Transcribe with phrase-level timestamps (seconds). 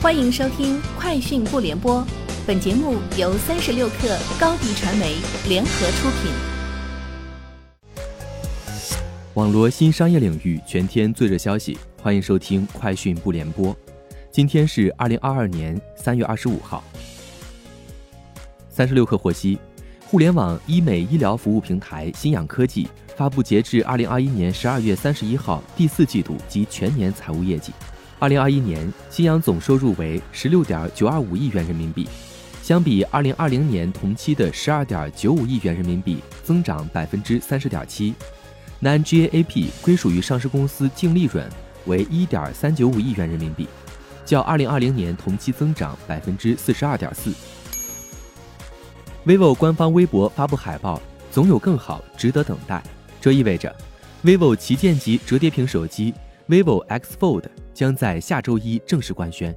[0.00, 2.00] 欢迎收听《快讯不联播》，
[2.46, 5.16] 本节目由三十六克高低传媒
[5.48, 6.30] 联合出品。
[9.34, 13.74] 网罗新商业领域全天最热消息，欢迎收听《快讯不联播》。
[14.30, 16.84] 今天是二零二二年三月二十五号。
[18.70, 19.58] 三十六克获悉，
[20.06, 22.86] 互联网医美医疗服务平台新氧科技
[23.16, 27.72] 发布截至二零二一年十二月三十一号第四季度及全年财务业绩。
[28.20, 32.08] 二零二一年，新阳总收入为十六点九二五亿元人民币，
[32.64, 38.12] 相比二零二零年同期的十二点九五亿元人民币，增长百分之三十点七。
[38.80, 41.48] 南 GAAP 归属于上市公司净利润
[41.86, 43.68] 为一点三九五亿元人民币，
[44.26, 47.32] 较二零二零年同期增长百分之四十二点四。
[49.24, 51.00] vivo 官方微博发布海报，
[51.30, 52.82] 总有更好，值得等待。
[53.20, 53.72] 这意味着
[54.24, 56.12] ，vivo 旗舰级折叠屏手机
[56.48, 57.44] vivo X Fold。
[57.78, 59.56] 将在下周一正式官宣。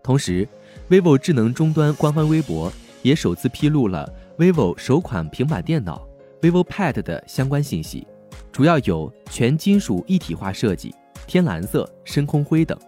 [0.00, 0.46] 同时
[0.88, 2.72] ，vivo 智能终端官方微博
[3.02, 6.06] 也首次披露了 vivo 首款平板电脑
[6.40, 8.06] vivo Pad 的相关信息，
[8.52, 10.94] 主要有全金属一体化设计、
[11.26, 12.78] 天蓝色、深空灰等。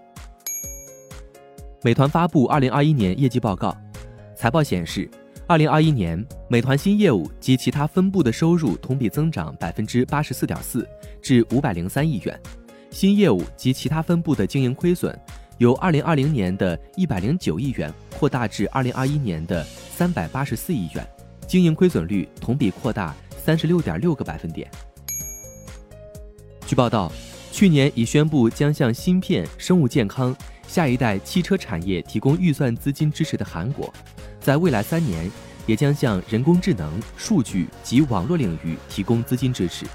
[1.83, 3.77] 美团发布二零二一年业绩报告，
[4.37, 5.11] 财报显示，
[5.49, 10.89] 二零二一年美团新业务及其他分部的收入同比增长百分之八十四点四，
[11.21, 12.41] 至五百零三亿元。
[12.91, 15.17] 新业务及其他分部的经营亏损，
[15.59, 21.07] 由二零二零年的一百零九亿元扩大至二零二一年的三百八十四亿元，
[21.47, 24.71] 经营亏损率同比扩大三十六点六个百分点。
[26.67, 27.13] 据报道，
[27.53, 30.35] 去年已宣布将向芯片、生物健康、
[30.67, 33.93] 下一代汽车产业提供预算资金支持的韩国，
[34.41, 35.31] 在未来三年
[35.67, 39.87] 也将向人工智能、数据及网络领域提供资金支持。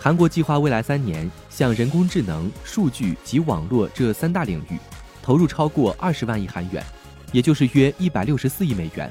[0.00, 4.78] 韩国计划未来三年向人工智能、数据及网络这三大领域
[5.20, 6.80] 投入超过二十万亿韩元，
[7.32, 9.10] 也就是约一百六十四亿美元。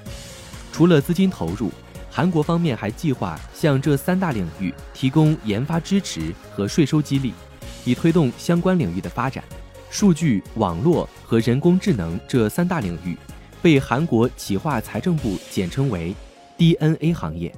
[0.72, 1.70] 除了资金投入，
[2.10, 7.34] 韩国方面还计划向这三大领域提供研发支持和税收激励，
[7.84, 9.44] 以推动相关领域的发展。
[9.90, 13.18] 数据、网络和人工智能这三大领域
[13.62, 16.16] 被韩国企划财政部简称为
[16.58, 17.54] DNA 行业。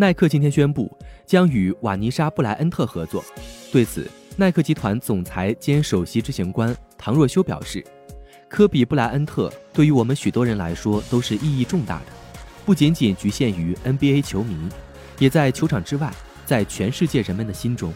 [0.00, 0.90] 耐克今天宣布。
[1.26, 3.24] 将与瓦妮莎·布莱恩特合作。
[3.70, 7.84] 对此，耐克集团总裁兼首席执行官唐若修表示
[8.48, 12.06] ：“科比·布莱恩特对于我们许多人来说都是意义重大的，
[12.66, 14.68] 不仅仅局限于 NBA 球迷，
[15.20, 16.12] 也在球场之外，
[16.44, 17.92] 在全世界人们的心中，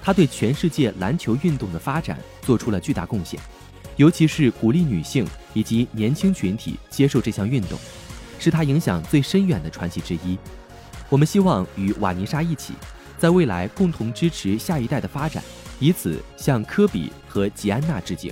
[0.00, 3.38] 他对全世界篮球运动的发展做出了巨大贡献，
[3.96, 7.78] 尤其是鼓励女性以及年轻群体接受这项运动，
[8.38, 10.38] 是他影响最深远的传奇之一。”
[11.10, 12.74] 我们希望与瓦妮莎一起，
[13.16, 15.42] 在未来共同支持下一代的发展，
[15.80, 18.30] 以此向科比和吉安娜致敬。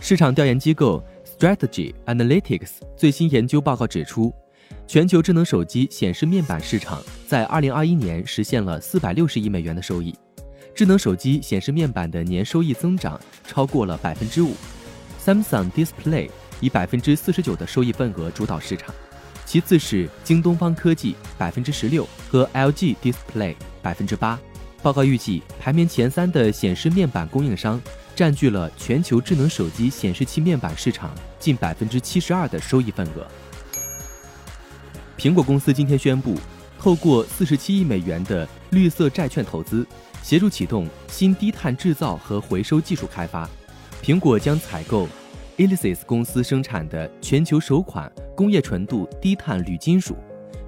[0.00, 4.32] 市场调研机构 Strategy Analytics 最新研究报告指出，
[4.86, 10.14] 全球智能手机显示面板市场在2021年实现了460亿美元的收益，
[10.74, 14.54] 智能手机显示面板的年收益增长超过了百分之五。
[15.22, 18.94] Samsung Display 以百分之四十九的收益份额主导市场。
[19.48, 24.38] 其次是京东方科技百分之十六和 LG Display 百分之八。
[24.82, 27.80] 报告预计，排名前三的显示面板供应商
[28.14, 33.26] 占据了全球智能手机显示器面板市场近百分之七十二的收益份额。
[35.16, 36.34] 苹果公司今天宣布，
[36.78, 39.86] 透过四十七亿美元的绿色债券投资，
[40.22, 43.48] 协助启动新低碳制造和回收技术开发。
[44.02, 45.08] 苹果将采购。
[45.58, 50.16] Elysis 公司生产的全球首款工业纯度低碳铝金属，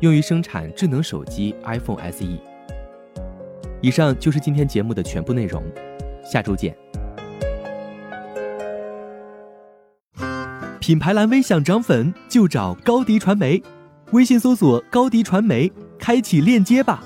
[0.00, 2.26] 用于生产智能手机 iPhone SE。
[3.80, 5.62] 以上就是今天节目的全部内容，
[6.24, 6.76] 下周见。
[10.80, 13.62] 品牌蓝 V 想涨粉就找高迪传媒，
[14.10, 17.04] 微信搜索高迪传媒，开启链接吧。